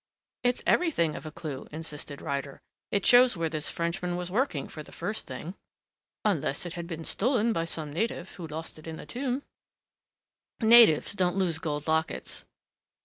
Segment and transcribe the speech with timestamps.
[0.43, 2.59] "It's everything of a clue," insisted Ryder.
[2.89, 5.53] "It shows where this Frenchman was working, for the first thing"
[6.25, 9.43] "Unless it had been stolen by some native who lost it in that tomb."
[10.59, 12.45] "Natives don't lose gold lockets.